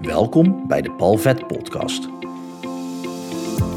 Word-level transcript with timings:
Welkom 0.00 0.66
bij 0.66 0.82
de 0.82 0.90
Palvet 0.90 1.46
Podcast. 1.46 2.08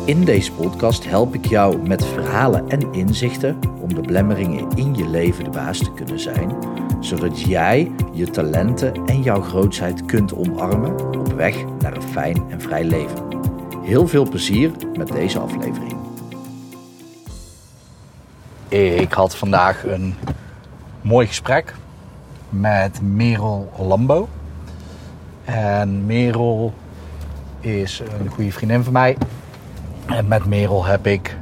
In 0.05 0.25
deze 0.25 0.51
podcast 0.51 1.05
help 1.05 1.33
ik 1.33 1.45
jou 1.45 1.87
met 1.87 2.05
verhalen 2.05 2.69
en 2.69 2.93
inzichten 2.93 3.59
om 3.81 3.93
de 3.93 4.01
blemmeringen 4.01 4.69
in 4.75 4.95
je 4.95 5.07
leven 5.07 5.43
de 5.43 5.49
baas 5.49 5.77
te 5.77 5.93
kunnen 5.93 6.19
zijn, 6.19 6.55
zodat 6.99 7.41
jij 7.41 7.91
je 8.13 8.29
talenten 8.29 9.05
en 9.05 9.21
jouw 9.21 9.41
grootheid 9.41 10.05
kunt 10.05 10.33
omarmen 10.33 11.19
op 11.19 11.33
weg 11.33 11.65
naar 11.79 11.95
een 11.95 12.01
fijn 12.01 12.43
en 12.49 12.61
vrij 12.61 12.83
leven. 12.83 13.27
Heel 13.81 14.07
veel 14.07 14.29
plezier 14.29 14.71
met 14.97 15.07
deze 15.07 15.39
aflevering. 15.39 15.95
Ik 18.99 19.11
had 19.11 19.35
vandaag 19.35 19.85
een 19.85 20.15
mooi 21.01 21.27
gesprek 21.27 21.75
met 22.49 23.01
Merel 23.01 23.71
Lambo. 23.77 24.27
En 25.45 26.05
Merel 26.05 26.73
is 27.59 28.01
een 28.19 28.29
goede 28.29 28.51
vriendin 28.51 28.83
van 28.83 28.93
mij. 28.93 29.17
En 30.05 30.27
met 30.27 30.45
Merel 30.45 30.85
heb 30.85 31.07
ik. 31.07 31.37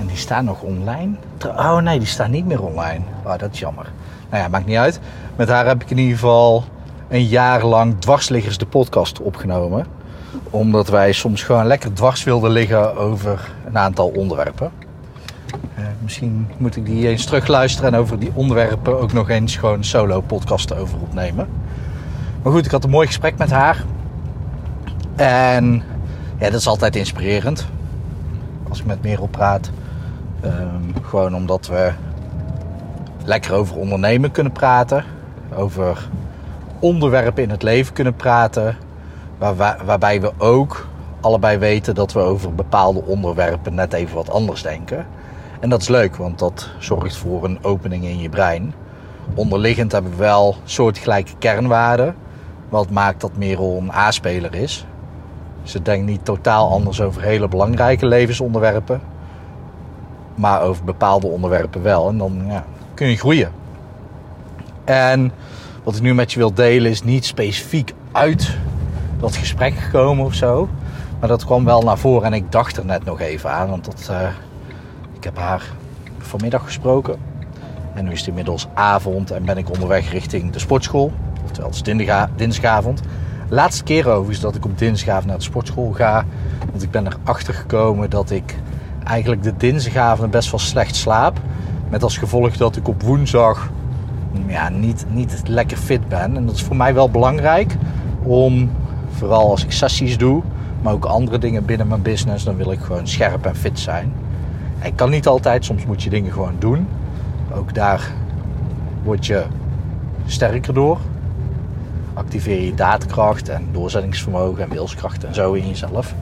En 0.00 0.06
die 0.06 0.16
staan 0.16 0.44
nog 0.44 0.62
online. 0.62 1.14
Oh 1.46 1.76
nee, 1.76 1.98
die 1.98 2.08
staan 2.08 2.30
niet 2.30 2.46
meer 2.46 2.62
online. 2.62 3.00
Oh, 3.24 3.38
dat 3.38 3.52
is 3.52 3.58
jammer. 3.58 3.92
Nou 4.30 4.42
ja, 4.42 4.48
maakt 4.48 4.66
niet 4.66 4.76
uit. 4.76 5.00
Met 5.36 5.48
haar 5.48 5.66
heb 5.66 5.82
ik 5.82 5.90
in 5.90 5.98
ieder 5.98 6.14
geval 6.14 6.64
een 7.08 7.24
jaar 7.24 7.64
lang 7.64 8.00
dwarsliggers 8.00 8.58
de 8.58 8.66
podcast 8.66 9.20
opgenomen. 9.20 9.86
Omdat 10.50 10.88
wij 10.88 11.12
soms 11.12 11.42
gewoon 11.42 11.66
lekker 11.66 11.92
dwars 11.92 12.24
wilden 12.24 12.50
liggen 12.50 12.96
over 12.96 13.50
een 13.66 13.78
aantal 13.78 14.08
onderwerpen. 14.08 14.70
Uh, 15.78 15.84
misschien 16.02 16.48
moet 16.56 16.76
ik 16.76 16.86
die 16.86 17.08
eens 17.08 17.24
terugluisteren 17.24 17.92
en 17.92 17.98
over 17.98 18.18
die 18.18 18.30
onderwerpen 18.34 19.00
ook 19.00 19.12
nog 19.12 19.28
eens 19.28 19.56
gewoon 19.56 19.84
solo 19.84 20.20
podcasten 20.20 20.76
over 20.76 20.98
opnemen. 21.00 21.48
Maar 22.42 22.52
goed, 22.52 22.64
ik 22.64 22.70
had 22.70 22.84
een 22.84 22.90
mooi 22.90 23.06
gesprek 23.06 23.38
met 23.38 23.50
haar. 23.50 23.84
En 25.16 25.82
ja, 26.38 26.50
dat 26.50 26.60
is 26.60 26.66
altijd 26.66 26.96
inspirerend. 26.96 27.66
Als 28.68 28.78
ik 28.80 28.86
met 28.86 29.02
Merel 29.02 29.26
praat. 29.26 29.70
Um, 30.44 30.92
gewoon 31.02 31.34
omdat 31.34 31.66
we 31.66 31.92
lekker 33.24 33.52
over 33.52 33.76
ondernemen 33.76 34.30
kunnen 34.30 34.52
praten. 34.52 35.04
Over 35.54 36.08
onderwerpen 36.78 37.42
in 37.42 37.50
het 37.50 37.62
leven 37.62 37.92
kunnen 37.92 38.14
praten. 38.14 38.76
Waar, 39.38 39.76
waarbij 39.84 40.20
we 40.20 40.32
ook 40.38 40.86
allebei 41.20 41.58
weten 41.58 41.94
dat 41.94 42.12
we 42.12 42.20
over 42.20 42.54
bepaalde 42.54 43.02
onderwerpen 43.04 43.74
net 43.74 43.92
even 43.92 44.14
wat 44.14 44.30
anders 44.30 44.62
denken. 44.62 45.06
En 45.60 45.68
dat 45.68 45.80
is 45.80 45.88
leuk, 45.88 46.16
want 46.16 46.38
dat 46.38 46.68
zorgt 46.78 47.16
voor 47.16 47.44
een 47.44 47.58
opening 47.64 48.04
in 48.04 48.18
je 48.18 48.28
brein. 48.28 48.74
Onderliggend 49.34 49.92
hebben 49.92 50.10
we 50.10 50.16
wel 50.16 50.56
soortgelijke 50.64 51.32
kernwaarden. 51.38 52.14
Wat 52.70 52.90
maakt 52.90 53.20
dat 53.20 53.36
Merel 53.36 53.76
een 53.80 53.92
A-speler 53.92 54.54
is. 54.54 54.86
Ze 55.62 55.82
denkt 55.82 56.06
niet 56.06 56.24
totaal 56.24 56.70
anders 56.70 57.00
over 57.00 57.22
hele 57.22 57.48
belangrijke 57.48 58.06
levensonderwerpen. 58.06 59.00
Maar 60.34 60.62
over 60.62 60.84
bepaalde 60.84 61.26
onderwerpen 61.26 61.82
wel. 61.82 62.08
En 62.08 62.18
dan 62.18 62.42
ja, 62.46 62.64
kun 62.94 63.08
je 63.08 63.16
groeien. 63.16 63.52
En 64.84 65.32
wat 65.82 65.96
ik 65.96 66.02
nu 66.02 66.14
met 66.14 66.32
je 66.32 66.38
wil 66.38 66.54
delen 66.54 66.90
is 66.90 67.02
niet 67.02 67.24
specifiek 67.24 67.94
uit 68.12 68.56
dat 69.20 69.36
gesprek 69.36 69.74
gekomen 69.74 70.24
of 70.24 70.34
zo. 70.34 70.68
Maar 71.20 71.28
dat 71.28 71.44
kwam 71.44 71.64
wel 71.64 71.82
naar 71.82 71.98
voren 71.98 72.26
en 72.26 72.32
ik 72.32 72.52
dacht 72.52 72.76
er 72.76 72.84
net 72.84 73.04
nog 73.04 73.20
even 73.20 73.50
aan. 73.50 73.70
Want 73.70 73.84
dat, 73.84 74.08
uh, 74.10 74.28
ik 75.12 75.24
heb 75.24 75.38
haar 75.38 75.62
vanmiddag 76.18 76.64
gesproken. 76.64 77.18
En 77.94 78.04
nu 78.04 78.10
is 78.10 78.18
het 78.18 78.28
inmiddels 78.28 78.66
avond 78.74 79.30
en 79.30 79.44
ben 79.44 79.58
ik 79.58 79.70
onderweg 79.70 80.10
richting 80.10 80.52
de 80.52 80.58
sportschool. 80.58 81.12
Het 81.62 81.86
is 81.86 82.26
dinsdagavond. 82.36 83.00
Laatste 83.48 83.82
keer 83.82 84.08
overigens 84.08 84.40
dat 84.40 84.54
ik 84.54 84.64
op 84.64 84.78
dinsdagavond 84.78 85.26
naar 85.26 85.36
de 85.36 85.42
sportschool 85.42 85.92
ga. 85.92 86.24
Want 86.70 86.82
ik 86.82 86.90
ben 86.90 87.06
erachter 87.06 87.54
gekomen 87.54 88.10
dat 88.10 88.30
ik 88.30 88.54
eigenlijk 89.04 89.42
de 89.42 89.56
dinsdagavond 89.56 90.30
best 90.30 90.50
wel 90.50 90.60
slecht 90.60 90.96
slaap. 90.96 91.40
Met 91.88 92.02
als 92.02 92.18
gevolg 92.18 92.56
dat 92.56 92.76
ik 92.76 92.88
op 92.88 93.02
woensdag 93.02 93.70
ja, 94.46 94.68
niet, 94.68 95.06
niet 95.08 95.42
lekker 95.44 95.76
fit 95.76 96.08
ben. 96.08 96.36
En 96.36 96.46
dat 96.46 96.54
is 96.54 96.62
voor 96.62 96.76
mij 96.76 96.94
wel 96.94 97.10
belangrijk 97.10 97.76
om, 98.22 98.70
vooral 99.10 99.50
als 99.50 99.64
ik 99.64 99.72
sessies 99.72 100.18
doe, 100.18 100.42
maar 100.82 100.92
ook 100.92 101.04
andere 101.04 101.38
dingen 101.38 101.64
binnen 101.64 101.88
mijn 101.88 102.02
business, 102.02 102.44
dan 102.44 102.56
wil 102.56 102.72
ik 102.72 102.80
gewoon 102.80 103.06
scherp 103.06 103.46
en 103.46 103.56
fit 103.56 103.78
zijn. 103.78 104.12
Ik 104.82 104.96
kan 104.96 105.10
niet 105.10 105.26
altijd, 105.26 105.64
soms 105.64 105.86
moet 105.86 106.02
je 106.02 106.10
dingen 106.10 106.32
gewoon 106.32 106.54
doen. 106.58 106.88
Ook 107.54 107.74
daar 107.74 108.12
word 109.02 109.26
je 109.26 109.44
sterker 110.26 110.74
door 110.74 110.98
activeer 112.14 112.60
je 112.60 112.74
daadkracht 112.74 113.48
en 113.48 113.68
doorzettingsvermogen 113.72 114.62
en 114.62 114.70
wilskracht 114.70 115.24
en 115.24 115.34
zo 115.34 115.52
in 115.52 115.68
jezelf. 115.68 116.14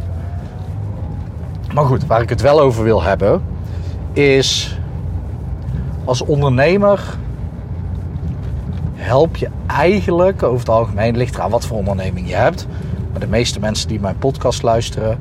Maar 1.75 1.84
goed, 1.84 2.06
waar 2.06 2.22
ik 2.22 2.28
het 2.28 2.41
wel 2.41 2.60
over 2.60 2.84
wil 2.84 3.03
hebben, 3.03 3.43
is 4.12 4.78
als 6.04 6.22
ondernemer 6.22 7.16
help 8.94 9.37
je 9.37 9.49
eigenlijk 9.66 10.43
over 10.43 10.59
het 10.59 10.69
algemeen, 10.69 11.16
ligt 11.16 11.34
eraan 11.34 11.50
wat 11.50 11.66
voor 11.66 11.76
onderneming 11.76 12.28
je 12.28 12.34
hebt. 12.34 12.66
Maar 13.10 13.20
de 13.20 13.26
meeste 13.26 13.60
mensen 13.60 13.88
die 13.88 14.00
mijn 14.00 14.19
podcast 14.19 14.62
luisteren 14.62 15.19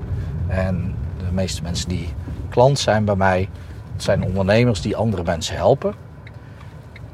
en 0.47 0.95
de 1.17 1.31
meeste 1.31 1.61
mensen 1.61 1.89
die 1.89 2.09
klant 2.49 2.79
zijn 2.79 3.05
bij 3.05 3.15
mij, 3.15 3.49
zijn 3.97 4.23
ondernemers 4.23 4.81
die 4.81 4.95
andere 4.95 5.23
mensen 5.23 5.55
helpen. 5.55 5.93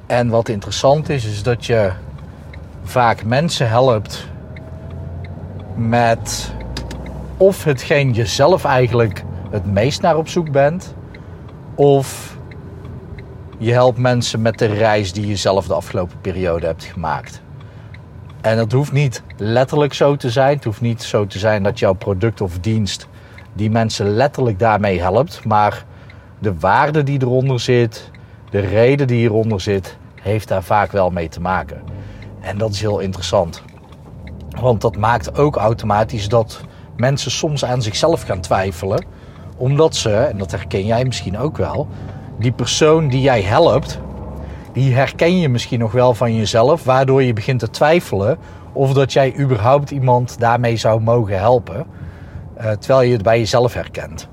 En 0.05 0.29
wat 0.29 0.49
interessant 0.49 1.09
is, 1.09 1.25
is 1.25 1.43
dat 1.43 1.65
je 1.65 1.91
vaak 2.83 3.23
mensen 3.23 3.69
helpt 3.69 4.27
met 5.75 6.53
of 7.37 7.63
hetgeen 7.63 8.13
je 8.13 8.25
zelf 8.25 8.65
eigenlijk 8.65 9.23
het 9.49 9.65
meest 9.65 10.01
naar 10.01 10.17
op 10.17 10.27
zoek 10.27 10.51
bent, 10.51 10.93
of 11.75 12.37
je 13.57 13.71
helpt 13.71 13.97
mensen 13.97 14.41
met 14.41 14.57
de 14.57 14.65
reis 14.65 15.13
die 15.13 15.27
je 15.27 15.35
zelf 15.35 15.67
de 15.67 15.73
afgelopen 15.73 16.21
periode 16.21 16.65
hebt 16.65 16.83
gemaakt. 16.83 17.41
En 18.41 18.57
dat 18.57 18.71
hoeft 18.71 18.91
niet 18.91 19.23
letterlijk 19.37 19.93
zo 19.93 20.15
te 20.15 20.29
zijn. 20.29 20.55
Het 20.55 20.63
hoeft 20.63 20.81
niet 20.81 21.03
zo 21.03 21.27
te 21.27 21.39
zijn 21.39 21.63
dat 21.63 21.79
jouw 21.79 21.93
product 21.93 22.41
of 22.41 22.59
dienst 22.59 23.07
die 23.53 23.69
mensen 23.69 24.09
letterlijk 24.09 24.59
daarmee 24.59 25.01
helpt. 25.01 25.45
Maar 25.45 25.85
de 26.39 26.59
waarde 26.59 27.03
die 27.03 27.21
eronder 27.21 27.59
zit, 27.59 28.11
de 28.49 28.59
reden 28.59 29.07
die 29.07 29.17
hieronder 29.17 29.61
zit, 29.61 29.97
heeft 30.21 30.47
daar 30.47 30.63
vaak 30.63 30.91
wel 30.91 31.09
mee 31.09 31.29
te 31.29 31.41
maken. 31.41 31.92
En 32.43 32.57
dat 32.57 32.69
is 32.69 32.81
heel 32.81 32.99
interessant. 32.99 33.61
Want 34.59 34.81
dat 34.81 34.97
maakt 34.97 35.37
ook 35.37 35.55
automatisch 35.55 36.29
dat 36.29 36.61
mensen 36.97 37.31
soms 37.31 37.65
aan 37.65 37.81
zichzelf 37.81 38.21
gaan 38.21 38.39
twijfelen. 38.39 39.05
Omdat 39.57 39.95
ze, 39.95 40.15
en 40.15 40.37
dat 40.37 40.51
herken 40.51 40.85
jij 40.85 41.05
misschien 41.05 41.37
ook 41.37 41.57
wel, 41.57 41.87
die 42.39 42.51
persoon 42.51 43.07
die 43.07 43.21
jij 43.21 43.41
helpt, 43.41 43.99
die 44.73 44.93
herken 44.93 45.39
je 45.39 45.49
misschien 45.49 45.79
nog 45.79 45.91
wel 45.91 46.13
van 46.13 46.35
jezelf. 46.35 46.83
Waardoor 46.83 47.23
je 47.23 47.33
begint 47.33 47.59
te 47.59 47.69
twijfelen 47.69 48.37
of 48.73 48.93
dat 48.93 49.13
jij 49.13 49.35
überhaupt 49.39 49.91
iemand 49.91 50.39
daarmee 50.39 50.77
zou 50.77 51.01
mogen 51.01 51.39
helpen. 51.39 51.85
Uh, 52.57 52.71
terwijl 52.71 53.01
je 53.01 53.13
het 53.13 53.23
bij 53.23 53.39
jezelf 53.39 53.73
herkent. 53.73 54.27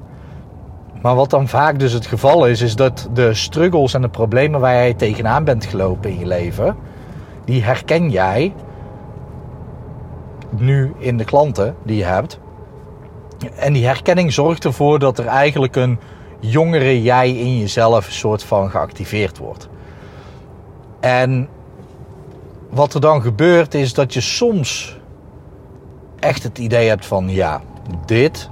Maar 1.02 1.14
wat 1.14 1.30
dan 1.30 1.48
vaak 1.48 1.78
dus 1.78 1.92
het 1.92 2.06
geval 2.06 2.46
is, 2.46 2.60
is 2.60 2.76
dat 2.76 3.08
de 3.12 3.34
struggles 3.34 3.94
en 3.94 4.02
de 4.02 4.08
problemen 4.08 4.60
waar 4.60 4.74
jij 4.74 4.94
tegenaan 4.94 5.44
bent 5.44 5.64
gelopen 5.64 6.10
in 6.10 6.18
je 6.18 6.26
leven 6.26 6.76
die 7.50 7.62
herken 7.62 8.10
jij 8.10 8.54
nu 10.50 10.92
in 10.98 11.16
de 11.16 11.24
klanten 11.24 11.76
die 11.82 11.96
je 11.96 12.04
hebt. 12.04 12.38
En 13.56 13.72
die 13.72 13.86
herkenning 13.86 14.32
zorgt 14.32 14.64
ervoor 14.64 14.98
dat 14.98 15.18
er 15.18 15.26
eigenlijk 15.26 15.76
een 15.76 15.98
jongere 16.40 17.02
jij 17.02 17.30
in 17.30 17.58
jezelf 17.58 18.06
een 18.06 18.12
soort 18.12 18.42
van 18.42 18.70
geactiveerd 18.70 19.38
wordt. 19.38 19.68
En 21.00 21.48
wat 22.68 22.94
er 22.94 23.00
dan 23.00 23.22
gebeurt 23.22 23.74
is 23.74 23.94
dat 23.94 24.14
je 24.14 24.20
soms 24.20 24.98
echt 26.18 26.42
het 26.42 26.58
idee 26.58 26.88
hebt 26.88 27.06
van 27.06 27.28
ja, 27.28 27.62
dit, 28.06 28.50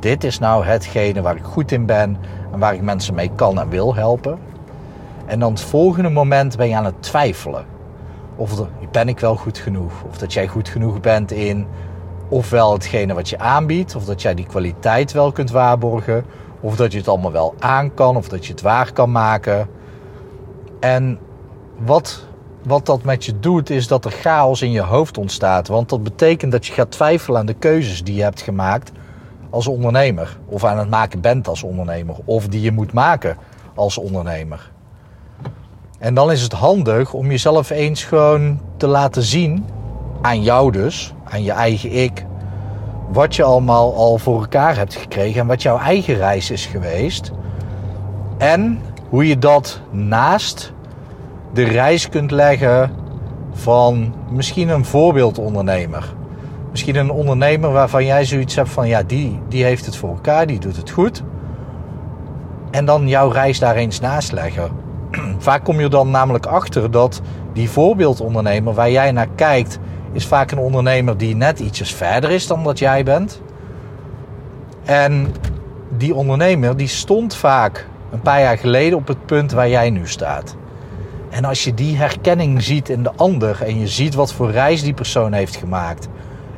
dit 0.00 0.24
is 0.24 0.38
nou 0.38 0.64
hetgene 0.64 1.22
waar 1.22 1.36
ik 1.36 1.44
goed 1.44 1.72
in 1.72 1.86
ben 1.86 2.16
en 2.52 2.58
waar 2.58 2.74
ik 2.74 2.82
mensen 2.82 3.14
mee 3.14 3.30
kan 3.34 3.60
en 3.60 3.68
wil 3.68 3.94
helpen. 3.94 4.38
En 5.26 5.38
dan 5.38 5.52
het 5.52 5.60
volgende 5.60 6.10
moment 6.10 6.56
ben 6.56 6.68
je 6.68 6.76
aan 6.76 6.84
het 6.84 7.02
twijfelen. 7.02 7.77
Of 8.38 8.66
ben 8.90 9.08
ik 9.08 9.20
wel 9.20 9.36
goed 9.36 9.58
genoeg? 9.58 9.92
Of 10.08 10.18
dat 10.18 10.32
jij 10.32 10.48
goed 10.48 10.68
genoeg 10.68 11.00
bent 11.00 11.32
in 11.32 11.66
ofwel 12.28 12.72
hetgene 12.72 13.14
wat 13.14 13.28
je 13.28 13.38
aanbiedt, 13.38 13.94
of 13.94 14.04
dat 14.04 14.22
jij 14.22 14.34
die 14.34 14.46
kwaliteit 14.46 15.12
wel 15.12 15.32
kunt 15.32 15.50
waarborgen, 15.50 16.24
of 16.60 16.76
dat 16.76 16.92
je 16.92 16.98
het 16.98 17.08
allemaal 17.08 17.32
wel 17.32 17.54
aan 17.58 17.94
kan, 17.94 18.16
of 18.16 18.28
dat 18.28 18.46
je 18.46 18.52
het 18.52 18.62
waar 18.62 18.92
kan 18.92 19.10
maken. 19.10 19.68
En 20.80 21.18
wat, 21.78 22.26
wat 22.62 22.86
dat 22.86 23.02
met 23.02 23.24
je 23.24 23.38
doet, 23.38 23.70
is 23.70 23.86
dat 23.86 24.04
er 24.04 24.10
chaos 24.10 24.62
in 24.62 24.70
je 24.70 24.82
hoofd 24.82 25.18
ontstaat. 25.18 25.68
Want 25.68 25.88
dat 25.88 26.02
betekent 26.02 26.52
dat 26.52 26.66
je 26.66 26.72
gaat 26.72 26.90
twijfelen 26.90 27.40
aan 27.40 27.46
de 27.46 27.54
keuzes 27.54 28.04
die 28.04 28.14
je 28.14 28.22
hebt 28.22 28.40
gemaakt 28.40 28.92
als 29.50 29.66
ondernemer. 29.66 30.38
Of 30.46 30.64
aan 30.64 30.78
het 30.78 30.90
maken 30.90 31.20
bent 31.20 31.48
als 31.48 31.62
ondernemer. 31.62 32.16
Of 32.24 32.48
die 32.48 32.60
je 32.60 32.72
moet 32.72 32.92
maken 32.92 33.36
als 33.74 33.98
ondernemer. 33.98 34.70
En 35.98 36.14
dan 36.14 36.32
is 36.32 36.42
het 36.42 36.52
handig 36.52 37.12
om 37.12 37.30
jezelf 37.30 37.70
eens 37.70 38.04
gewoon 38.04 38.60
te 38.76 38.86
laten 38.86 39.22
zien, 39.22 39.64
aan 40.20 40.42
jou 40.42 40.72
dus, 40.72 41.14
aan 41.24 41.42
je 41.42 41.52
eigen 41.52 41.92
ik, 41.92 42.26
wat 43.12 43.36
je 43.36 43.42
allemaal 43.42 43.94
al 43.94 44.18
voor 44.18 44.40
elkaar 44.40 44.76
hebt 44.76 44.94
gekregen 44.94 45.40
en 45.40 45.46
wat 45.46 45.62
jouw 45.62 45.78
eigen 45.78 46.14
reis 46.14 46.50
is 46.50 46.66
geweest. 46.66 47.32
En 48.38 48.80
hoe 49.08 49.28
je 49.28 49.38
dat 49.38 49.80
naast 49.90 50.72
de 51.52 51.62
reis 51.62 52.08
kunt 52.08 52.30
leggen 52.30 52.90
van 53.52 54.14
misschien 54.30 54.68
een 54.68 54.84
voorbeeldondernemer. 54.84 56.14
Misschien 56.70 56.96
een 56.96 57.10
ondernemer 57.10 57.72
waarvan 57.72 58.04
jij 58.04 58.24
zoiets 58.24 58.54
hebt 58.54 58.68
van 58.68 58.88
ja, 58.88 59.02
die, 59.02 59.40
die 59.48 59.64
heeft 59.64 59.86
het 59.86 59.96
voor 59.96 60.08
elkaar, 60.08 60.46
die 60.46 60.58
doet 60.58 60.76
het 60.76 60.90
goed. 60.90 61.22
En 62.70 62.84
dan 62.84 63.08
jouw 63.08 63.28
reis 63.28 63.58
daar 63.58 63.76
eens 63.76 64.00
naast 64.00 64.32
leggen. 64.32 64.87
Vaak 65.38 65.64
kom 65.64 65.80
je 65.80 65.88
dan 65.88 66.10
namelijk 66.10 66.46
achter 66.46 66.90
dat 66.90 67.20
die 67.52 67.70
voorbeeldondernemer 67.70 68.74
waar 68.74 68.90
jij 68.90 69.12
naar 69.12 69.28
kijkt, 69.34 69.78
is 70.12 70.26
vaak 70.26 70.50
een 70.50 70.58
ondernemer 70.58 71.16
die 71.16 71.36
net 71.36 71.60
ietsjes 71.60 71.94
verder 71.94 72.30
is 72.30 72.46
dan 72.46 72.64
dat 72.64 72.78
jij 72.78 73.04
bent. 73.04 73.42
En 74.84 75.34
die 75.88 76.14
ondernemer 76.14 76.76
die 76.76 76.88
stond 76.88 77.34
vaak 77.34 77.86
een 78.10 78.20
paar 78.20 78.40
jaar 78.40 78.58
geleden 78.58 78.98
op 78.98 79.06
het 79.08 79.26
punt 79.26 79.52
waar 79.52 79.68
jij 79.68 79.90
nu 79.90 80.06
staat. 80.06 80.56
En 81.30 81.44
als 81.44 81.64
je 81.64 81.74
die 81.74 81.96
herkenning 81.96 82.62
ziet 82.62 82.88
in 82.88 83.02
de 83.02 83.12
ander 83.16 83.62
en 83.62 83.78
je 83.78 83.88
ziet 83.88 84.14
wat 84.14 84.32
voor 84.32 84.50
reis 84.50 84.82
die 84.82 84.94
persoon 84.94 85.32
heeft 85.32 85.56
gemaakt 85.56 86.08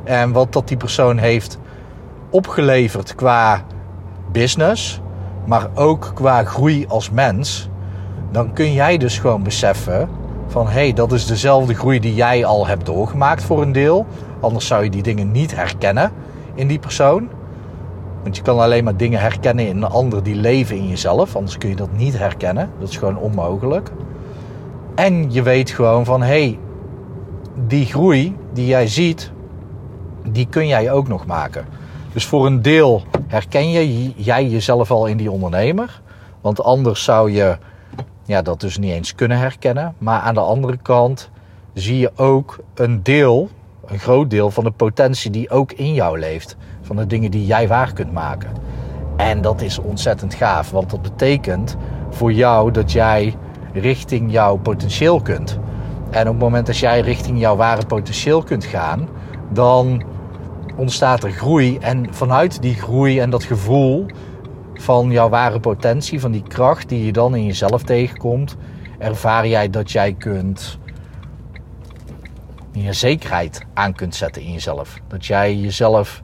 en 0.03 0.31
wat 0.31 0.53
dat 0.53 0.67
die 0.67 0.77
persoon 0.77 1.17
heeft 1.17 1.59
opgeleverd 2.29 3.15
qua 3.15 3.63
business, 4.31 5.01
maar 5.45 5.69
ook 5.73 6.11
qua 6.13 6.43
groei 6.43 6.85
als 6.87 7.09
mens, 7.09 7.69
dan 8.31 8.53
kun 8.53 8.73
jij 8.73 8.97
dus 8.97 9.19
gewoon 9.19 9.43
beseffen 9.43 10.09
van 10.47 10.65
hé, 10.67 10.71
hey, 10.71 10.93
dat 10.93 11.11
is 11.11 11.25
dezelfde 11.25 11.73
groei 11.73 11.99
die 11.99 12.15
jij 12.15 12.45
al 12.45 12.67
hebt 12.67 12.85
doorgemaakt 12.85 13.43
voor 13.43 13.61
een 13.61 13.71
deel. 13.71 14.05
Anders 14.39 14.67
zou 14.67 14.83
je 14.83 14.89
die 14.89 15.03
dingen 15.03 15.31
niet 15.31 15.55
herkennen 15.55 16.11
in 16.55 16.67
die 16.67 16.79
persoon. 16.79 17.29
Want 18.23 18.35
je 18.35 18.41
kan 18.41 18.59
alleen 18.59 18.83
maar 18.83 18.97
dingen 18.97 19.19
herkennen 19.19 19.67
in 19.67 19.77
een 19.77 19.89
ander 19.89 20.23
die 20.23 20.35
leven 20.35 20.75
in 20.75 20.87
jezelf. 20.87 21.35
Anders 21.35 21.57
kun 21.57 21.69
je 21.69 21.75
dat 21.75 21.91
niet 21.91 22.17
herkennen. 22.17 22.69
Dat 22.79 22.89
is 22.89 22.97
gewoon 22.97 23.17
onmogelijk. 23.17 23.89
En 24.95 25.31
je 25.31 25.41
weet 25.41 25.69
gewoon 25.69 26.05
van 26.05 26.21
hé, 26.21 26.27
hey, 26.27 26.59
die 27.67 27.85
groei 27.85 28.35
die 28.53 28.65
jij 28.65 28.87
ziet, 28.87 29.31
die 30.27 30.47
kun 30.47 30.67
jij 30.67 30.91
ook 30.91 31.07
nog 31.07 31.25
maken. 31.25 31.65
Dus 32.13 32.25
voor 32.25 32.45
een 32.45 32.61
deel 32.61 33.03
herken 33.27 33.69
je 33.69 34.11
jij 34.15 34.47
jezelf 34.47 34.91
al 34.91 35.05
in 35.05 35.17
die 35.17 35.31
ondernemer. 35.31 36.01
Want 36.41 36.63
anders 36.63 37.03
zou 37.03 37.31
je 37.31 37.57
ja, 38.31 38.41
dat 38.41 38.61
dus 38.61 38.77
niet 38.77 38.91
eens 38.91 39.15
kunnen 39.15 39.37
herkennen. 39.37 39.95
Maar 39.97 40.19
aan 40.19 40.33
de 40.33 40.39
andere 40.39 40.77
kant 40.77 41.29
zie 41.73 41.97
je 41.97 42.11
ook 42.15 42.59
een 42.73 43.03
deel, 43.03 43.49
een 43.85 43.99
groot 43.99 44.29
deel 44.29 44.51
van 44.51 44.63
de 44.63 44.71
potentie 44.71 45.31
die 45.31 45.49
ook 45.49 45.71
in 45.71 45.93
jou 45.93 46.19
leeft. 46.19 46.55
Van 46.81 46.95
de 46.95 47.07
dingen 47.07 47.31
die 47.31 47.45
jij 47.45 47.67
waar 47.67 47.93
kunt 47.93 48.13
maken. 48.13 48.51
En 49.17 49.41
dat 49.41 49.61
is 49.61 49.79
ontzettend 49.79 50.33
gaaf, 50.33 50.71
want 50.71 50.89
dat 50.89 51.01
betekent 51.01 51.77
voor 52.09 52.33
jou 52.33 52.71
dat 52.71 52.91
jij 52.91 53.35
richting 53.73 54.31
jouw 54.31 54.57
potentieel 54.57 55.21
kunt. 55.21 55.59
En 56.09 56.27
op 56.27 56.33
het 56.33 56.43
moment 56.43 56.65
dat 56.65 56.77
jij 56.77 57.01
richting 57.01 57.39
jouw 57.39 57.55
ware 57.55 57.85
potentieel 57.85 58.43
kunt 58.43 58.65
gaan, 58.65 59.07
dan 59.49 60.03
ontstaat 60.75 61.23
er 61.23 61.31
groei. 61.31 61.77
En 61.77 62.13
vanuit 62.13 62.61
die 62.61 62.75
groei 62.75 63.19
en 63.19 63.29
dat 63.29 63.43
gevoel 63.43 64.05
van 64.81 65.11
jouw 65.11 65.29
ware 65.29 65.59
potentie, 65.59 66.19
van 66.19 66.31
die 66.31 66.43
kracht 66.47 66.89
die 66.89 67.05
je 67.05 67.11
dan 67.11 67.35
in 67.35 67.45
jezelf 67.45 67.83
tegenkomt, 67.83 68.55
ervaar 68.97 69.47
jij 69.47 69.69
dat 69.69 69.91
jij 69.91 70.13
kunt 70.13 70.79
je 72.71 72.93
zekerheid 72.93 73.65
aan 73.73 73.93
kunt 73.93 74.15
zetten 74.15 74.41
in 74.41 74.51
jezelf. 74.51 74.99
Dat 75.07 75.25
jij 75.25 75.55
jezelf 75.55 76.21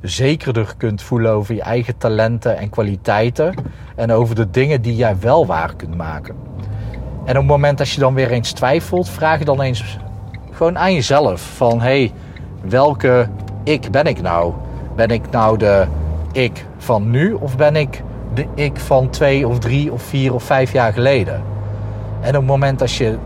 zekerder 0.00 0.74
kunt 0.76 1.02
voelen 1.02 1.32
over 1.32 1.54
je 1.54 1.62
eigen 1.62 1.96
talenten 1.96 2.58
en 2.58 2.70
kwaliteiten 2.70 3.54
en 3.96 4.12
over 4.12 4.34
de 4.34 4.50
dingen 4.50 4.82
die 4.82 4.96
jij 4.96 5.18
wel 5.18 5.46
waar 5.46 5.76
kunt 5.76 5.96
maken. 5.96 6.34
En 7.24 7.30
op 7.30 7.36
het 7.36 7.46
moment 7.46 7.78
dat 7.78 7.90
je 7.90 8.00
dan 8.00 8.14
weer 8.14 8.30
eens 8.30 8.52
twijfelt, 8.52 9.08
vraag 9.08 9.38
je 9.38 9.44
dan 9.44 9.60
eens 9.60 9.98
gewoon 10.50 10.78
aan 10.78 10.94
jezelf 10.94 11.40
van 11.56 11.80
hé, 11.80 11.86
hey, 11.86 12.12
welke 12.60 13.28
ik 13.64 13.90
ben 13.90 14.04
ik 14.04 14.22
nou? 14.22 14.52
Ben 14.96 15.08
ik 15.08 15.30
nou 15.30 15.58
de 15.58 15.86
ik 16.34 16.66
van 16.76 17.10
nu 17.10 17.32
of 17.32 17.56
ben 17.56 17.76
ik 17.76 18.02
de 18.34 18.46
ik 18.54 18.76
van 18.76 19.10
twee 19.10 19.48
of 19.48 19.58
drie 19.58 19.92
of 19.92 20.02
vier 20.02 20.34
of 20.34 20.42
vijf 20.42 20.72
jaar 20.72 20.92
geleden? 20.92 21.42
En 22.20 22.28
op 22.28 22.34
het 22.34 22.46
moment 22.46 22.78
dat 22.78 22.92
je 22.92 23.18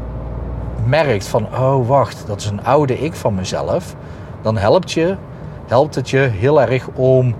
merkt 0.86 1.26
van 1.26 1.46
oh 1.54 1.88
wacht, 1.88 2.26
dat 2.26 2.40
is 2.40 2.46
een 2.46 2.64
oude 2.64 2.98
ik 2.98 3.14
van 3.14 3.34
mezelf, 3.34 3.94
dan 4.42 4.56
helpt, 4.56 4.92
je, 4.92 5.16
helpt 5.66 5.94
het 5.94 6.10
je 6.10 6.18
heel 6.18 6.60
erg 6.60 6.88
om 6.88 7.34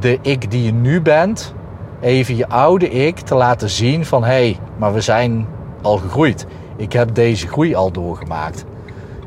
de 0.00 0.18
ik 0.22 0.50
die 0.50 0.62
je 0.62 0.72
nu 0.72 1.00
bent, 1.00 1.54
even 2.00 2.36
je 2.36 2.48
oude 2.48 2.90
ik 2.90 3.18
te 3.18 3.34
laten 3.34 3.70
zien 3.70 4.04
van 4.04 4.24
hé, 4.24 4.30
hey, 4.30 4.58
maar 4.76 4.92
we 4.92 5.00
zijn 5.00 5.46
al 5.82 5.96
gegroeid. 5.96 6.46
Ik 6.76 6.92
heb 6.92 7.14
deze 7.14 7.48
groei 7.48 7.74
al 7.74 7.90
doorgemaakt. 7.90 8.64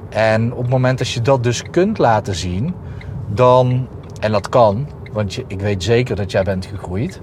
En 0.09 0.53
op 0.53 0.61
het 0.61 0.69
moment 0.69 0.97
dat 0.97 1.09
je 1.09 1.21
dat 1.21 1.43
dus 1.43 1.63
kunt 1.71 1.97
laten 1.97 2.35
zien, 2.35 2.73
dan, 3.27 3.87
en 4.19 4.31
dat 4.31 4.49
kan, 4.49 4.87
want 5.11 5.33
je, 5.33 5.43
ik 5.47 5.59
weet 5.59 5.83
zeker 5.83 6.15
dat 6.15 6.31
jij 6.31 6.43
bent 6.43 6.65
gegroeid, 6.65 7.21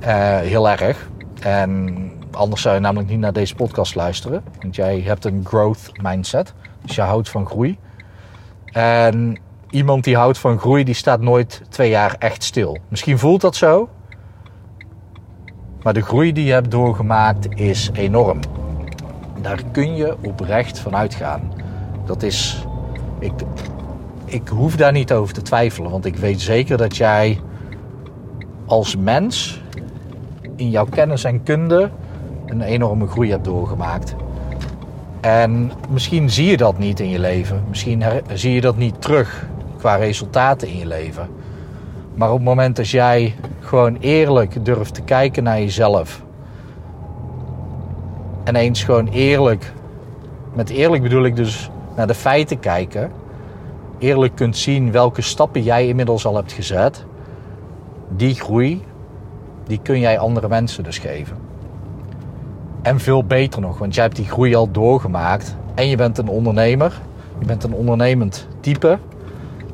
uh, 0.00 0.38
heel 0.38 0.70
erg. 0.70 1.10
En 1.40 2.12
anders 2.30 2.62
zou 2.62 2.74
je 2.74 2.80
namelijk 2.80 3.08
niet 3.10 3.18
naar 3.18 3.32
deze 3.32 3.54
podcast 3.54 3.94
luisteren, 3.94 4.44
want 4.60 4.76
jij 4.76 5.00
hebt 5.00 5.24
een 5.24 5.42
growth 5.44 5.90
mindset, 6.02 6.54
dus 6.82 6.94
je 6.94 7.02
houdt 7.02 7.28
van 7.28 7.46
groei. 7.46 7.78
En 8.72 9.38
iemand 9.70 10.04
die 10.04 10.16
houdt 10.16 10.38
van 10.38 10.58
groei, 10.58 10.84
die 10.84 10.94
staat 10.94 11.20
nooit 11.20 11.62
twee 11.68 11.90
jaar 11.90 12.16
echt 12.18 12.42
stil. 12.42 12.78
Misschien 12.88 13.18
voelt 13.18 13.40
dat 13.40 13.56
zo, 13.56 13.88
maar 15.82 15.92
de 15.92 16.02
groei 16.02 16.32
die 16.32 16.44
je 16.44 16.52
hebt 16.52 16.70
doorgemaakt 16.70 17.48
is 17.54 17.90
enorm. 17.92 18.40
Daar 19.40 19.62
kun 19.72 19.96
je 19.96 20.16
oprecht 20.22 20.78
van 20.78 20.96
uitgaan. 20.96 21.52
Dat 22.06 22.22
is. 22.22 22.66
Ik, 23.18 23.32
ik 24.34 24.48
hoef 24.48 24.76
daar 24.76 24.92
niet 24.92 25.12
over 25.12 25.34
te 25.34 25.42
twijfelen, 25.42 25.90
want 25.90 26.04
ik 26.04 26.16
weet 26.16 26.40
zeker 26.40 26.76
dat 26.76 26.96
jij 26.96 27.40
als 28.66 28.96
mens 28.96 29.62
in 30.56 30.70
jouw 30.70 30.84
kennis 30.84 31.24
en 31.24 31.42
kunde 31.42 31.90
een 32.46 32.60
enorme 32.60 33.06
groei 33.06 33.30
hebt 33.30 33.44
doorgemaakt. 33.44 34.14
En 35.20 35.72
misschien 35.90 36.30
zie 36.30 36.46
je 36.46 36.56
dat 36.56 36.78
niet 36.78 37.00
in 37.00 37.08
je 37.08 37.18
leven. 37.18 37.64
Misschien 37.68 38.02
zie 38.32 38.52
je 38.52 38.60
dat 38.60 38.76
niet 38.76 39.00
terug 39.00 39.46
qua 39.78 39.94
resultaten 39.94 40.68
in 40.68 40.78
je 40.78 40.86
leven. 40.86 41.28
Maar 42.14 42.28
op 42.30 42.36
het 42.36 42.44
moment 42.44 42.76
dat 42.76 42.88
jij 42.88 43.34
gewoon 43.60 43.96
eerlijk 44.00 44.64
durft 44.64 44.94
te 44.94 45.02
kijken 45.02 45.42
naar 45.42 45.58
jezelf. 45.58 46.22
En 48.44 48.56
eens 48.56 48.84
gewoon 48.84 49.08
eerlijk, 49.08 49.72
met 50.54 50.70
eerlijk 50.70 51.02
bedoel 51.02 51.24
ik 51.24 51.36
dus 51.36 51.70
naar 51.96 52.06
de 52.06 52.14
feiten 52.14 52.60
kijken. 52.60 53.22
Eerlijk 54.04 54.34
kunt 54.34 54.56
zien 54.56 54.92
welke 54.92 55.22
stappen 55.22 55.62
jij 55.62 55.88
inmiddels 55.88 56.26
al 56.26 56.36
hebt 56.36 56.52
gezet. 56.52 57.04
Die 58.08 58.34
groei, 58.34 58.82
die 59.66 59.80
kun 59.82 60.00
jij 60.00 60.18
andere 60.18 60.48
mensen 60.48 60.84
dus 60.84 60.98
geven. 60.98 61.36
En 62.82 63.00
veel 63.00 63.24
beter 63.24 63.60
nog, 63.60 63.78
want 63.78 63.94
jij 63.94 64.04
hebt 64.04 64.16
die 64.16 64.24
groei 64.24 64.54
al 64.54 64.70
doorgemaakt. 64.70 65.56
En 65.74 65.88
je 65.88 65.96
bent 65.96 66.18
een 66.18 66.28
ondernemer. 66.28 67.00
Je 67.38 67.46
bent 67.46 67.64
een 67.64 67.72
ondernemend 67.72 68.48
type. 68.60 68.98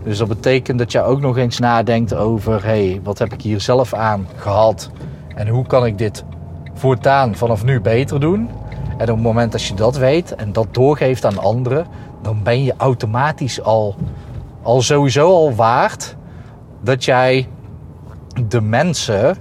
Dus 0.02 0.18
dat 0.18 0.28
betekent 0.28 0.78
dat 0.78 0.92
je 0.92 1.02
ook 1.02 1.20
nog 1.20 1.36
eens 1.36 1.58
nadenkt 1.58 2.14
over: 2.14 2.64
hé, 2.64 2.90
hey, 2.90 3.00
wat 3.02 3.18
heb 3.18 3.32
ik 3.32 3.42
hier 3.42 3.60
zelf 3.60 3.94
aan 3.94 4.26
gehad? 4.36 4.90
En 5.34 5.48
hoe 5.48 5.66
kan 5.66 5.86
ik 5.86 5.98
dit 5.98 6.24
voortaan 6.74 7.34
vanaf 7.34 7.64
nu 7.64 7.80
beter 7.80 8.20
doen? 8.20 8.48
En 9.00 9.08
op 9.10 9.14
het 9.14 9.24
moment 9.24 9.52
dat 9.52 9.62
je 9.62 9.74
dat 9.74 9.96
weet 9.96 10.34
en 10.34 10.52
dat 10.52 10.66
doorgeeft 10.70 11.24
aan 11.24 11.38
anderen, 11.38 11.86
dan 12.22 12.42
ben 12.42 12.64
je 12.64 12.74
automatisch 12.76 13.62
al, 13.62 13.94
al 14.62 14.82
sowieso 14.82 15.26
al 15.28 15.54
waard 15.54 16.16
dat 16.80 17.04
jij 17.04 17.48
de 18.48 18.60
mensen 18.60 19.36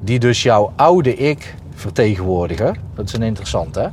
die 0.00 0.18
dus 0.18 0.42
jouw 0.42 0.72
oude 0.76 1.14
ik 1.14 1.54
vertegenwoordigen, 1.74 2.76
dat 2.94 3.06
is 3.06 3.12
een 3.12 3.22
interessant 3.22 3.74
hè. 3.74 3.86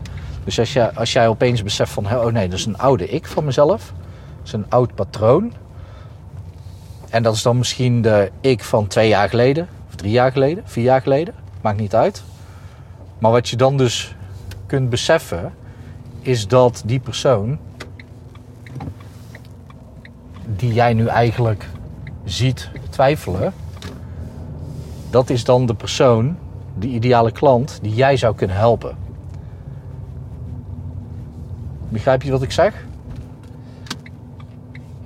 Dus 0.43 0.59
als, 0.59 0.73
je, 0.73 0.93
als 0.93 1.13
jij 1.13 1.27
opeens 1.27 1.63
beseft 1.63 1.91
van, 1.91 2.05
oh 2.05 2.25
nee, 2.25 2.47
dat 2.47 2.59
is 2.59 2.65
een 2.65 2.77
oude 2.77 3.09
ik 3.09 3.27
van 3.27 3.45
mezelf, 3.45 3.93
dat 4.37 4.45
is 4.45 4.53
een 4.53 4.69
oud 4.69 4.95
patroon, 4.95 5.53
en 7.09 7.23
dat 7.23 7.35
is 7.35 7.41
dan 7.41 7.57
misschien 7.57 8.01
de 8.01 8.31
ik 8.41 8.63
van 8.63 8.87
twee 8.87 9.07
jaar 9.07 9.29
geleden, 9.29 9.67
of 9.87 9.95
drie 9.95 10.11
jaar 10.11 10.31
geleden, 10.31 10.63
vier 10.65 10.83
jaar 10.83 11.01
geleden. 11.01 11.33
Maakt 11.61 11.79
niet 11.79 11.95
uit. 11.95 12.23
Maar 13.19 13.31
wat 13.31 13.49
je 13.49 13.55
dan 13.55 13.77
dus 13.77 14.15
kunt 14.67 14.89
beseffen, 14.89 15.53
is 16.21 16.47
dat 16.47 16.83
die 16.85 16.99
persoon 16.99 17.57
die 20.45 20.73
jij 20.73 20.93
nu 20.93 21.07
eigenlijk 21.07 21.69
ziet 22.23 22.69
twijfelen, 22.89 23.53
dat 25.09 25.29
is 25.29 25.43
dan 25.43 25.65
de 25.65 25.73
persoon, 25.73 26.37
de 26.79 26.87
ideale 26.87 27.31
klant, 27.31 27.79
die 27.81 27.93
jij 27.93 28.17
zou 28.17 28.35
kunnen 28.35 28.55
helpen. 28.55 28.97
Begrijp 31.89 32.21
je 32.21 32.31
wat 32.31 32.41
ik 32.41 32.51
zeg? 32.51 32.85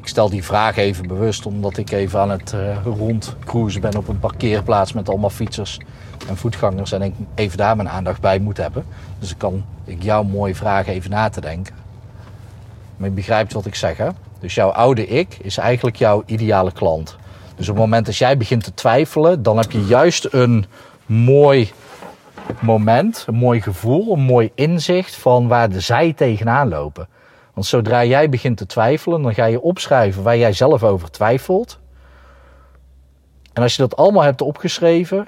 stel 0.10 0.30
die 0.30 0.44
vraag 0.44 0.78
even 0.78 1.08
bewust 1.08 1.46
omdat 1.46 1.78
ik 1.78 1.92
even 1.92 2.20
aan 2.20 2.30
het 2.30 2.54
uh, 2.56 2.78
rondcruisen 2.84 3.82
ben 3.82 3.98
op 3.98 4.08
een 4.08 4.20
parkeerplaats 4.20 4.94
met 4.94 5.10
allemaal 5.10 5.30
fietsers 5.30 5.80
en 6.30 6.38
voetgangers. 6.38 6.92
En 6.92 7.02
ik 7.02 7.14
even 7.36 7.58
daar 7.58 7.76
mijn 7.76 7.90
aandacht 7.90 8.22
bij 8.22 8.40
moet 8.40 8.58
hebben. 8.58 8.86
Dus 9.20 9.32
ik 9.32 9.38
kan 9.38 9.64
ik 9.84 10.04
jouw 10.04 10.24
mooie 10.24 10.56
vraag 10.56 10.88
even 10.88 11.10
na 11.10 11.30
te 11.30 11.42
denken. 11.42 11.76
Maar 12.98 13.10
je 13.10 13.16
begrijpt 13.16 13.54
wat 13.54 13.66
ik 13.66 13.76
zeg 13.76 13.98
hè? 13.98 14.10
Dus 14.40 14.56
jouw 14.56 14.70
oude 14.70 15.08
ik 15.08 15.38
is 15.42 15.58
eigenlijk 15.58 15.96
jouw 15.96 16.24
ideale 16.26 16.72
klant. 16.72 17.18
Dus 17.56 17.70
op 17.70 17.76
het 17.76 17.84
moment 17.84 18.06
dat 18.06 18.18
jij 18.18 18.38
begint 18.38 18.64
te 18.64 18.74
twijfelen, 18.74 19.44
dan 19.44 19.58
heb 19.58 19.72
je 19.72 19.86
juist 19.86 20.28
een 20.32 20.66
mooi 21.06 21.72
moment, 22.60 23.24
een 23.28 23.36
mooi 23.36 23.62
gevoel, 23.62 24.14
een 24.14 24.20
mooi 24.20 24.52
inzicht 24.56 25.16
van 25.16 25.48
waar 25.48 25.70
de 25.70 25.80
zij 25.80 26.14
tegenaan 26.14 26.68
lopen. 26.68 27.08
Want 27.54 27.66
zodra 27.66 28.06
jij 28.06 28.30
begint 28.30 28.58
te 28.58 28.66
twijfelen, 28.66 29.22
dan 29.22 29.34
ga 29.34 29.46
je 29.46 29.62
opschrijven 29.62 30.24
waar 30.24 30.38
jij 30.38 30.54
zelf 30.54 30.84
over 30.84 31.12
twijfelt. 31.12 31.80
En 33.54 33.64
als 33.64 33.76
je 33.76 33.82
dat 33.82 33.96
allemaal 33.96 34.24
hebt 34.24 34.42
opgeschreven, 34.42 35.28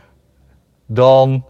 dan 0.93 1.45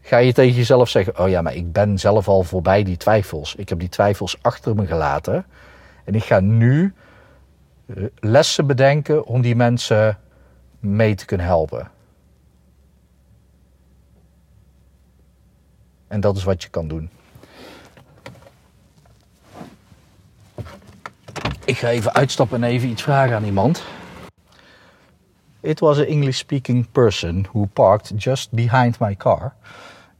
ga 0.00 0.16
je 0.16 0.32
tegen 0.32 0.56
jezelf 0.56 0.88
zeggen: 0.88 1.18
Oh 1.18 1.28
ja, 1.28 1.42
maar 1.42 1.54
ik 1.54 1.72
ben 1.72 1.98
zelf 1.98 2.28
al 2.28 2.42
voorbij 2.42 2.82
die 2.82 2.96
twijfels. 2.96 3.54
Ik 3.54 3.68
heb 3.68 3.78
die 3.78 3.88
twijfels 3.88 4.38
achter 4.42 4.74
me 4.74 4.86
gelaten. 4.86 5.46
En 6.04 6.14
ik 6.14 6.24
ga 6.24 6.40
nu 6.40 6.94
eh, 7.86 8.04
lessen 8.18 8.66
bedenken 8.66 9.24
om 9.24 9.40
die 9.40 9.56
mensen 9.56 10.18
mee 10.80 11.14
te 11.14 11.24
kunnen 11.24 11.46
helpen. 11.46 11.90
En 16.08 16.20
dat 16.20 16.36
is 16.36 16.44
wat 16.44 16.62
je 16.62 16.68
kan 16.68 16.88
doen. 16.88 17.10
Ik 21.64 21.78
ga 21.78 21.88
even 21.88 22.14
uitstappen 22.14 22.62
en 22.62 22.70
even 22.70 22.88
iets 22.88 23.02
vragen 23.02 23.36
aan 23.36 23.44
iemand. 23.44 23.82
It 25.64 25.80
was 25.80 25.98
an 25.98 26.04
English 26.04 26.38
speaking 26.38 26.86
person 26.92 27.46
who 27.52 27.66
parked 27.72 28.12
just 28.16 28.52
behind 28.52 28.98
my 28.98 29.16
car. 29.16 29.54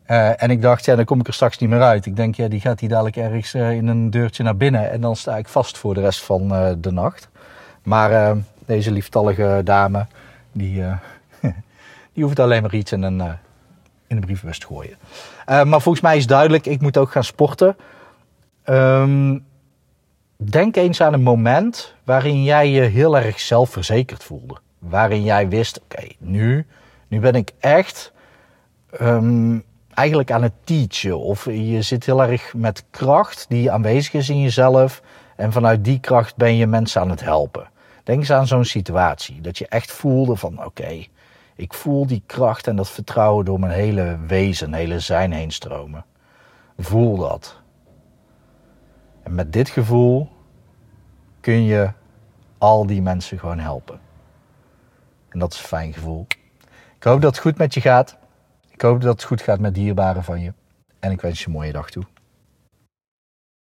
Uh, 0.06 0.42
en 0.42 0.50
ik 0.50 0.62
dacht, 0.62 0.84
ja, 0.84 0.96
dan 0.96 1.04
kom 1.04 1.20
ik 1.20 1.26
er 1.26 1.34
straks 1.34 1.58
niet 1.58 1.70
meer 1.70 1.82
uit. 1.82 2.06
Ik 2.06 2.16
denk, 2.16 2.34
ja, 2.34 2.48
die 2.48 2.60
gaat 2.60 2.80
hier 2.80 2.88
dadelijk 2.88 3.16
ergens 3.16 3.54
uh, 3.54 3.70
in 3.70 3.86
een 3.86 4.10
deurtje 4.10 4.42
naar 4.42 4.56
binnen. 4.56 4.90
En 4.90 5.00
dan 5.00 5.16
sta 5.16 5.36
ik 5.36 5.48
vast 5.48 5.78
voor 5.78 5.94
de 5.94 6.00
rest 6.00 6.22
van 6.24 6.52
uh, 6.52 6.72
de 6.78 6.90
nacht. 6.90 7.28
Maar 7.82 8.36
deze 8.66 8.90
lieftallige 8.90 9.60
dame, 9.64 10.06
die, 10.52 10.82
die 12.12 12.24
hoeft 12.24 12.38
alleen 12.38 12.62
maar 12.62 12.74
iets 12.74 12.92
in 12.92 13.02
een, 13.02 13.22
in 14.06 14.20
brievenbus 14.20 14.58
te 14.58 14.66
gooien. 14.66 14.96
maar 15.46 15.80
volgens 15.80 16.00
mij 16.00 16.16
is 16.16 16.26
duidelijk, 16.26 16.66
ik 16.66 16.80
moet 16.80 16.96
ook 16.96 17.10
gaan 17.10 17.24
sporten. 17.24 17.76
Um, 18.64 19.44
denk 20.36 20.76
eens 20.76 21.00
aan 21.00 21.12
een 21.12 21.22
moment 21.22 21.94
waarin 22.04 22.42
jij 22.42 22.70
je 22.70 22.80
heel 22.80 23.18
erg 23.18 23.40
zelfverzekerd 23.40 24.24
voelde. 24.24 24.62
Waarin 24.88 25.22
jij 25.22 25.48
wist, 25.48 25.80
oké, 25.80 26.06
nu, 26.18 26.66
nu 27.08 27.20
ben 27.20 27.34
ik 27.34 27.52
echt 27.58 28.12
um, 29.00 29.64
eigenlijk 29.94 30.30
aan 30.30 30.42
het 30.42 30.52
teachen. 30.64 31.20
Of 31.20 31.44
je 31.44 31.82
zit 31.82 32.06
heel 32.06 32.22
erg 32.22 32.54
met 32.54 32.84
kracht 32.90 33.46
die 33.48 33.70
aanwezig 33.70 34.12
is 34.12 34.28
in 34.28 34.40
jezelf. 34.40 35.02
En 35.36 35.52
vanuit 35.52 35.84
die 35.84 36.00
kracht 36.00 36.36
ben 36.36 36.56
je 36.56 36.66
mensen 36.66 37.00
aan 37.00 37.10
het 37.10 37.20
helpen. 37.20 37.70
Denk 38.04 38.18
eens 38.18 38.32
aan 38.32 38.46
zo'n 38.46 38.64
situatie. 38.64 39.40
Dat 39.40 39.58
je 39.58 39.66
echt 39.68 39.92
voelde 39.92 40.36
van 40.36 40.64
oké, 40.64 41.06
ik 41.56 41.74
voel 41.74 42.06
die 42.06 42.22
kracht 42.26 42.66
en 42.66 42.76
dat 42.76 42.90
vertrouwen 42.90 43.44
door 43.44 43.60
mijn 43.60 43.72
hele 43.72 44.18
wezen, 44.26 44.74
hele 44.74 45.00
zijn 45.00 45.32
heen 45.32 45.50
stromen. 45.50 46.04
Voel 46.78 47.16
dat. 47.16 47.60
En 49.22 49.34
met 49.34 49.52
dit 49.52 49.68
gevoel 49.68 50.28
kun 51.40 51.64
je 51.64 51.90
al 52.58 52.86
die 52.86 53.02
mensen 53.02 53.38
gewoon 53.38 53.58
helpen. 53.58 54.00
En 55.34 55.40
dat 55.40 55.52
is 55.52 55.58
een 55.58 55.64
fijn 55.64 55.92
gevoel. 55.92 56.26
Ik 56.96 57.02
hoop 57.02 57.20
dat 57.20 57.30
het 57.30 57.40
goed 57.40 57.58
met 57.58 57.74
je 57.74 57.80
gaat. 57.80 58.16
Ik 58.70 58.80
hoop 58.80 59.00
dat 59.00 59.12
het 59.12 59.24
goed 59.24 59.42
gaat 59.42 59.60
met 59.60 59.74
dierbaren 59.74 60.24
van 60.24 60.40
je. 60.40 60.52
En 60.98 61.10
ik 61.10 61.20
wens 61.20 61.40
je 61.40 61.46
een 61.46 61.52
mooie 61.52 61.72
dag 61.72 61.90
toe. 61.90 62.04